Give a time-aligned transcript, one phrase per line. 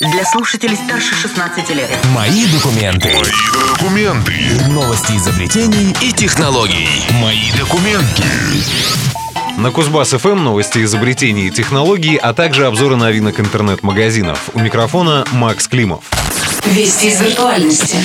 [0.00, 1.88] для слушателей старше 16 лет.
[2.14, 3.08] Мои документы.
[3.08, 4.32] Мои документы.
[4.68, 6.88] Новости изобретений И технологий.
[7.22, 8.22] Мои документы.
[9.56, 14.50] На Кузбасс ФМ новости изобретений и технологий, а также обзоры новинок интернет-магазинов.
[14.52, 16.04] У микрофона Макс Климов.
[16.66, 17.96] Вести из виртуальности.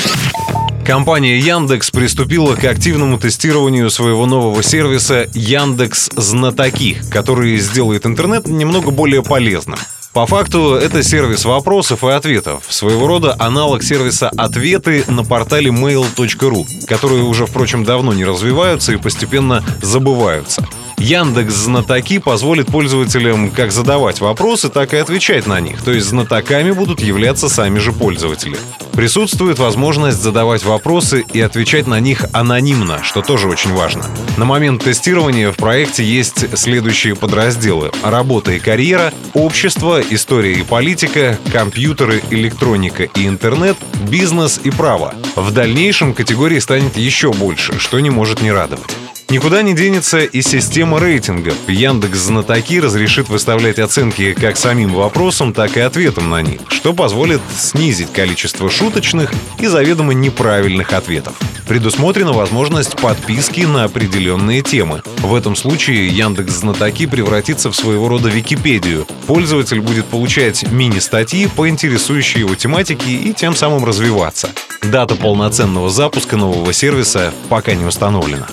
[0.85, 8.91] Компания Яндекс приступила к активному тестированию своего нового сервиса Яндекс Знатоки, который сделает интернет немного
[8.91, 9.77] более полезным.
[10.13, 16.65] По факту, это сервис вопросов и ответов, своего рода аналог сервиса «Ответы» на портале mail.ru,
[16.85, 20.67] которые уже, впрочем, давно не развиваются и постепенно забываются.
[21.01, 26.69] Яндекс Знатоки позволит пользователям как задавать вопросы, так и отвечать на них, то есть знатоками
[26.69, 28.55] будут являться сами же пользователи.
[28.93, 34.05] Присутствует возможность задавать вопросы и отвечать на них анонимно, что тоже очень важно.
[34.37, 37.91] На момент тестирования в проекте есть следующие подразделы.
[38.03, 43.75] Работа и карьера, общество, история и политика, компьютеры, электроника и интернет,
[44.07, 45.15] бизнес и право.
[45.35, 49.00] В дальнейшем категорий станет еще больше, что не может не радовать.
[49.31, 51.55] Никуда не денется и система рейтингов.
[51.69, 57.39] Яндекс Знатоки разрешит выставлять оценки как самим вопросам, так и ответам на них, что позволит
[57.57, 61.33] снизить количество шуточных и заведомо неправильных ответов.
[61.65, 65.01] Предусмотрена возможность подписки на определенные темы.
[65.19, 69.07] В этом случае Яндекс Знатоки превратится в своего рода Википедию.
[69.27, 74.49] Пользователь будет получать мини-статьи по интересующей его тематике и тем самым развиваться.
[74.81, 78.49] Дата полноценного запуска нового сервиса пока не установлена.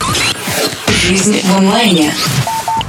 [0.88, 2.12] Жизнь в онлайне.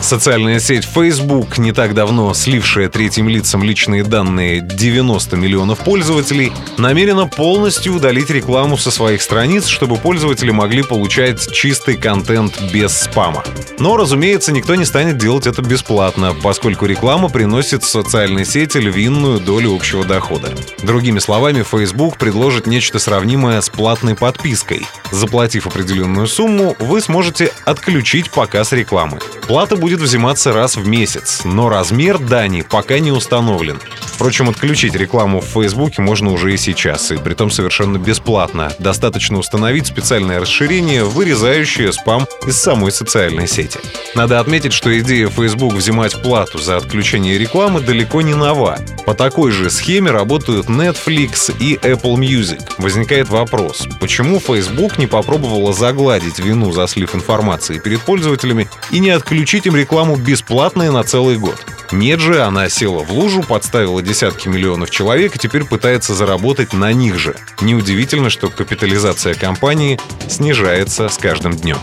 [0.02, 7.28] Социальная сеть Facebook, не так давно слившая третьим лицам личные данные 90 миллионов пользователей, намерена
[7.28, 13.44] полностью удалить рекламу со своих страниц, чтобы пользователи могли получать чистый контент без спама.
[13.78, 19.76] Но, разумеется, никто не станет делать это бесплатно, поскольку реклама приносит социальной сети львиную долю
[19.76, 20.50] общего дохода.
[20.82, 24.88] Другими словами, Facebook предложит нечто сравнимое с платной подпиской.
[25.12, 29.20] Заплатив определенную сумму, вы сможете отключить показ рекламы.
[29.50, 33.80] Плата будет взиматься раз в месяц, но размер дани пока не установлен.
[34.20, 38.70] Впрочем, отключить рекламу в Фейсбуке можно уже и сейчас, и притом совершенно бесплатно.
[38.78, 43.80] Достаточно установить специальное расширение, вырезающее спам из самой социальной сети.
[44.16, 48.78] Надо отметить, что идея Facebook взимать плату за отключение рекламы далеко не нова.
[49.06, 52.60] По такой же схеме работают Netflix и Apple Music.
[52.78, 59.12] Возникает вопрос, почему Facebook не попробовала загладить вину за слив информации перед пользователями и не
[59.12, 61.56] отключить им рекламу бесплатно на целый год?
[61.92, 66.94] Нет же, она села в лужу, подставила десятки миллионов человек и теперь пытается заработать на
[66.94, 67.36] них же.
[67.62, 71.78] Неудивительно, что капитализация компании снижается с каждым днем.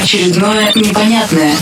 [0.00, 1.54] Очередное непонятное.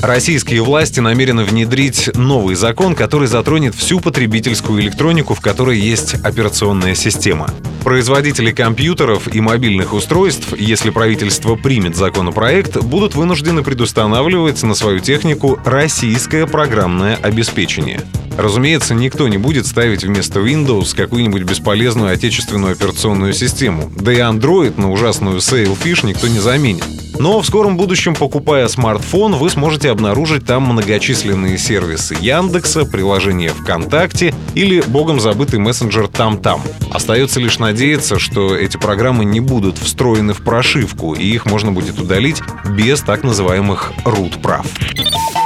[0.00, 6.94] Российские власти намерены внедрить новый закон, который затронет всю потребительскую электронику, в которой есть операционная
[6.94, 7.50] система.
[7.82, 15.58] Производители компьютеров и мобильных устройств, если правительство примет законопроект, будут вынуждены предустанавливать на свою технику
[15.64, 18.02] российское программное обеспечение.
[18.36, 23.90] Разумеется, никто не будет ставить вместо Windows какую-нибудь бесполезную отечественную операционную систему.
[23.96, 26.84] Да и Android на ужасную Sailfish никто не заменит.
[27.18, 34.34] Но в скором будущем, покупая смартфон, вы сможете обнаружить там многочисленные сервисы Яндекса, приложение ВКонтакте
[34.54, 36.62] или богом забытый мессенджер Там-Там.
[36.90, 41.98] Остается лишь надеяться, что эти программы не будут встроены в прошивку, и их можно будет
[41.98, 44.66] удалить без так называемых root прав.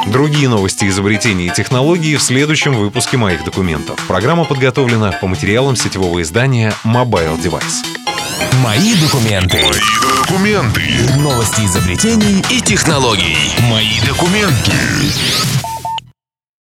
[0.07, 4.03] Другие новости изобретений и технологий в следующем выпуске моих документов.
[4.09, 8.00] Программа подготовлена по материалам сетевого издания Mobile Device.
[8.63, 9.57] Мои документы.
[9.57, 10.83] Мои документы.
[11.17, 13.39] Новости изобретений И технологий.
[13.61, 14.73] Мои документы.